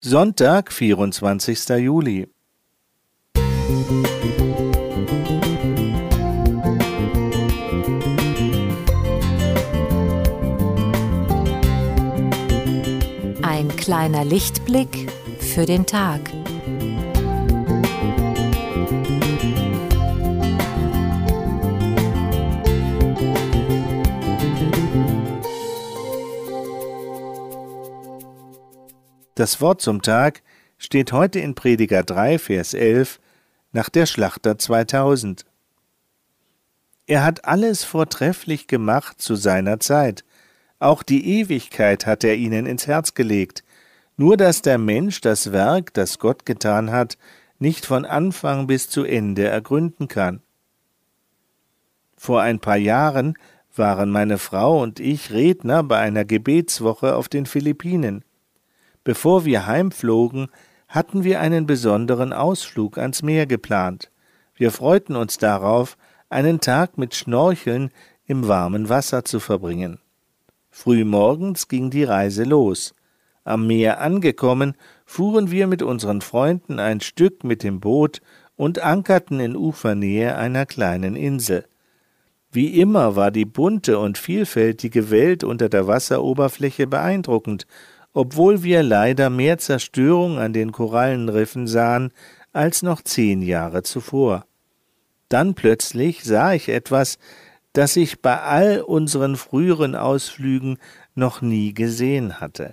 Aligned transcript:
Sonntag, 0.00 0.72
vierundzwanzigster 0.72 1.76
Juli. 1.76 2.28
Ein 13.42 13.68
kleiner 13.76 14.24
Lichtblick 14.24 15.10
für 15.40 15.66
den 15.66 15.84
Tag. 15.84 16.20
Das 29.38 29.60
Wort 29.60 29.80
zum 29.80 30.02
Tag 30.02 30.42
steht 30.78 31.12
heute 31.12 31.38
in 31.38 31.54
Prediger 31.54 32.02
3, 32.02 32.40
Vers 32.40 32.74
11 32.74 33.20
nach 33.70 33.88
der 33.88 34.04
Schlachter 34.06 34.58
2000. 34.58 35.44
Er 37.06 37.24
hat 37.24 37.44
alles 37.44 37.84
vortrefflich 37.84 38.66
gemacht 38.66 39.22
zu 39.22 39.36
seiner 39.36 39.78
Zeit. 39.78 40.24
Auch 40.80 41.04
die 41.04 41.38
Ewigkeit 41.38 42.04
hat 42.04 42.24
er 42.24 42.34
ihnen 42.34 42.66
ins 42.66 42.88
Herz 42.88 43.14
gelegt. 43.14 43.62
Nur 44.16 44.36
dass 44.36 44.60
der 44.60 44.76
Mensch 44.76 45.20
das 45.20 45.52
Werk, 45.52 45.94
das 45.94 46.18
Gott 46.18 46.44
getan 46.44 46.90
hat, 46.90 47.16
nicht 47.60 47.86
von 47.86 48.04
Anfang 48.04 48.66
bis 48.66 48.90
zu 48.90 49.04
Ende 49.04 49.46
ergründen 49.46 50.08
kann. 50.08 50.42
Vor 52.16 52.40
ein 52.42 52.58
paar 52.58 52.76
Jahren 52.76 53.38
waren 53.76 54.10
meine 54.10 54.38
Frau 54.38 54.82
und 54.82 54.98
ich 54.98 55.30
Redner 55.30 55.84
bei 55.84 56.00
einer 56.00 56.24
Gebetswoche 56.24 57.14
auf 57.14 57.28
den 57.28 57.46
Philippinen. 57.46 58.24
Bevor 59.08 59.46
wir 59.46 59.66
heimflogen, 59.66 60.48
hatten 60.86 61.24
wir 61.24 61.40
einen 61.40 61.64
besonderen 61.64 62.34
Ausflug 62.34 62.98
ans 62.98 63.22
Meer 63.22 63.46
geplant. 63.46 64.10
Wir 64.54 64.70
freuten 64.70 65.16
uns 65.16 65.38
darauf, 65.38 65.96
einen 66.28 66.60
Tag 66.60 66.98
mit 66.98 67.14
Schnorcheln 67.14 67.88
im 68.26 68.48
warmen 68.48 68.90
Wasser 68.90 69.24
zu 69.24 69.40
verbringen. 69.40 69.98
Frühmorgens 70.68 71.68
ging 71.68 71.88
die 71.88 72.04
Reise 72.04 72.44
los. 72.44 72.94
Am 73.44 73.66
Meer 73.66 74.02
angekommen, 74.02 74.74
fuhren 75.06 75.50
wir 75.50 75.68
mit 75.68 75.82
unseren 75.82 76.20
Freunden 76.20 76.78
ein 76.78 77.00
Stück 77.00 77.44
mit 77.44 77.62
dem 77.62 77.80
Boot 77.80 78.20
und 78.56 78.80
ankerten 78.80 79.40
in 79.40 79.56
Ufernähe 79.56 80.36
einer 80.36 80.66
kleinen 80.66 81.16
Insel. 81.16 81.64
Wie 82.50 82.78
immer 82.78 83.16
war 83.16 83.30
die 83.30 83.46
bunte 83.46 83.98
und 83.98 84.18
vielfältige 84.18 85.10
Welt 85.10 85.44
unter 85.44 85.70
der 85.70 85.86
Wasseroberfläche 85.86 86.86
beeindruckend, 86.86 87.66
obwohl 88.18 88.64
wir 88.64 88.82
leider 88.82 89.30
mehr 89.30 89.58
Zerstörung 89.58 90.40
an 90.40 90.52
den 90.52 90.72
Korallenriffen 90.72 91.68
sahen 91.68 92.10
als 92.52 92.82
noch 92.82 93.00
zehn 93.00 93.42
Jahre 93.42 93.84
zuvor. 93.84 94.44
Dann 95.28 95.54
plötzlich 95.54 96.24
sah 96.24 96.52
ich 96.52 96.68
etwas, 96.68 97.20
das 97.74 97.94
ich 97.94 98.20
bei 98.20 98.40
all 98.40 98.80
unseren 98.80 99.36
früheren 99.36 99.94
Ausflügen 99.94 100.78
noch 101.14 101.42
nie 101.42 101.72
gesehen 101.74 102.40
hatte. 102.40 102.72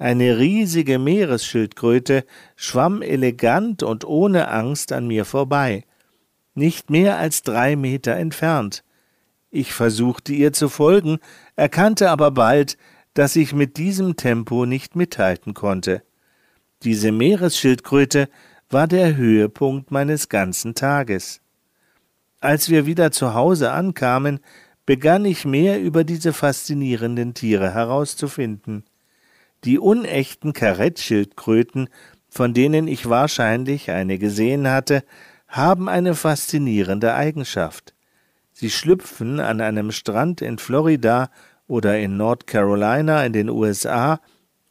Eine 0.00 0.38
riesige 0.38 0.98
Meeresschildkröte 0.98 2.24
schwamm 2.56 3.00
elegant 3.00 3.84
und 3.84 4.04
ohne 4.04 4.48
Angst 4.48 4.90
an 4.90 5.06
mir 5.06 5.24
vorbei, 5.24 5.84
nicht 6.56 6.90
mehr 6.90 7.16
als 7.16 7.42
drei 7.42 7.76
Meter 7.76 8.16
entfernt. 8.16 8.82
Ich 9.52 9.72
versuchte 9.72 10.32
ihr 10.32 10.52
zu 10.52 10.68
folgen, 10.68 11.20
erkannte 11.54 12.10
aber 12.10 12.32
bald, 12.32 12.76
dass 13.14 13.36
ich 13.36 13.54
mit 13.54 13.76
diesem 13.76 14.16
Tempo 14.16 14.66
nicht 14.66 14.96
mithalten 14.96 15.54
konnte. 15.54 16.02
Diese 16.82 17.12
Meeresschildkröte 17.12 18.28
war 18.68 18.86
der 18.88 19.16
Höhepunkt 19.16 19.90
meines 19.90 20.28
ganzen 20.28 20.74
Tages. 20.74 21.40
Als 22.40 22.68
wir 22.68 22.86
wieder 22.86 23.10
zu 23.10 23.32
Hause 23.34 23.72
ankamen, 23.72 24.40
begann 24.84 25.24
ich 25.24 25.44
mehr 25.44 25.80
über 25.80 26.04
diese 26.04 26.32
faszinierenden 26.32 27.32
Tiere 27.32 27.72
herauszufinden. 27.72 28.84
Die 29.64 29.78
unechten 29.78 30.52
Karettschildkröten, 30.52 31.88
von 32.28 32.52
denen 32.52 32.86
ich 32.86 33.08
wahrscheinlich 33.08 33.90
eine 33.90 34.18
gesehen 34.18 34.68
hatte, 34.68 35.04
haben 35.48 35.88
eine 35.88 36.14
faszinierende 36.14 37.14
Eigenschaft. 37.14 37.94
Sie 38.52 38.70
schlüpfen 38.70 39.40
an 39.40 39.60
einem 39.60 39.90
Strand 39.90 40.42
in 40.42 40.58
Florida 40.58 41.30
oder 41.66 41.98
in 41.98 42.16
North 42.16 42.46
Carolina 42.46 43.24
in 43.24 43.32
den 43.32 43.48
USA 43.48 44.20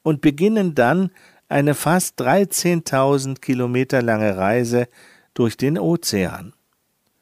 und 0.04 0.22
beginnen 0.22 0.76
dann 0.76 1.12
eine 1.48 1.74
fast 1.76 2.20
13.000 2.20 3.40
Kilometer 3.40 4.02
lange 4.02 4.38
Reise 4.38 4.88
durch 5.34 5.58
den 5.58 5.78
Ozean. 5.78 6.54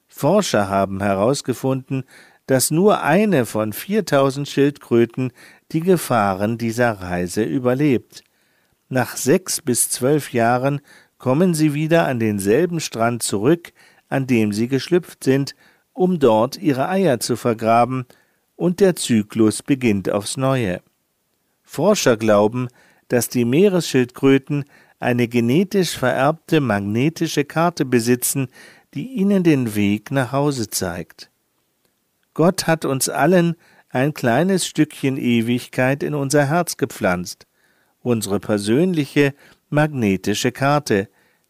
Forscher 0.08 0.68
haben 0.68 1.02
herausgefunden, 1.02 2.04
dass 2.48 2.72
nur 2.72 3.02
eine 3.02 3.46
von 3.46 3.72
4000 3.72 4.48
Schildkröten 4.48 5.32
die 5.72 5.80
Gefahren 5.80 6.58
dieser 6.58 6.92
Reise 6.92 7.44
überlebt. 7.44 8.24
Nach 8.90 9.16
sechs 9.16 9.62
bis 9.62 9.90
zwölf 9.90 10.34
Jahren 10.34 10.82
kommen 11.18 11.54
sie 11.54 11.74
wieder 11.74 12.08
an 12.08 12.20
denselben 12.20 12.80
Strand 12.80 13.24
zurück, 13.24 13.72
an 14.10 14.28
dem 14.28 14.52
sie 14.52 14.68
geschlüpft 14.68 15.24
sind, 15.24 15.56
um 15.94 16.20
dort 16.20 16.58
ihre 16.58 16.90
Eier 16.90 17.20
zu 17.20 17.38
vergraben 17.38 18.06
und 18.62 18.80
der 18.80 18.96
Zyklus 18.96 19.64
beginnt 19.64 20.12
aufs 20.12 20.38
Neue. 20.38 20.82
Forscher 21.64 22.16
glauben, 22.16 22.68
dass 23.08 23.28
die 23.28 23.44
Meeresschildkröten 23.44 24.66
eine 25.00 25.28
genetisch 25.28 25.98
vererbte 25.98 26.62
magnetische 26.62 27.44
Karte 27.44 27.86
besitzen, 27.86 28.50
die 28.94 29.14
ihnen 29.14 29.44
den 29.44 29.74
Weg 29.74 30.12
nach 30.12 30.32
Hause 30.32 30.70
zeigt. 30.70 31.32
Gott 32.36 32.68
hat 32.68 32.86
uns 32.86 33.10
allen 33.10 33.56
ein 33.90 34.14
kleines 34.14 34.68
Stückchen 34.68 35.18
Ewigkeit 35.18 36.04
in 36.04 36.14
unser 36.14 36.46
Herz 36.46 36.78
gepflanzt, 36.78 37.48
unsere 38.04 38.40
persönliche 38.40 39.34
magnetische 39.72 40.52
Karte, 40.52 41.10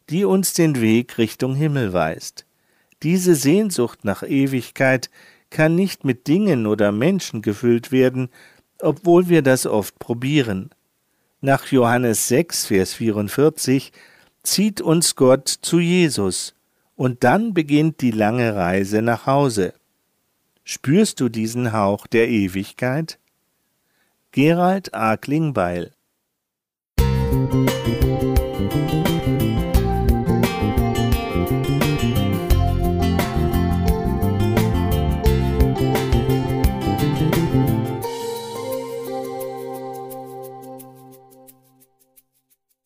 die 0.09 0.23
uns 0.23 0.53
den 0.53 0.79
Weg 0.79 1.17
Richtung 1.17 1.55
Himmel 1.55 1.91
weist. 1.91 2.45
Diese 3.03 3.35
Sehnsucht 3.35 4.05
nach 4.05 4.23
Ewigkeit 4.23 5.09
kann 5.51 5.75
nicht 5.75 6.03
mit 6.03 6.27
Dingen 6.27 6.65
oder 6.65 6.91
Menschen 6.91 7.43
gefüllt 7.43 7.91
werden, 7.91 8.29
obwohl 8.79 9.29
wir 9.29 9.43
das 9.43 9.67
oft 9.67 9.99
probieren. 9.99 10.71
Nach 11.41 11.67
Johannes 11.67 12.27
6, 12.27 12.65
Vers 12.65 12.95
44 12.95 13.91
zieht 14.41 14.81
uns 14.81 15.15
Gott 15.15 15.47
zu 15.47 15.79
Jesus, 15.79 16.55
und 16.95 17.23
dann 17.23 17.53
beginnt 17.53 18.01
die 18.01 18.11
lange 18.11 18.55
Reise 18.55 19.03
nach 19.03 19.27
Hause. 19.27 19.73
Spürst 20.63 21.19
du 21.19 21.29
diesen 21.29 21.73
Hauch 21.73 22.07
der 22.07 22.29
Ewigkeit? 22.29 23.19
Gerald 24.31 24.93
A. 24.93 25.17
Klingbeil 25.17 25.93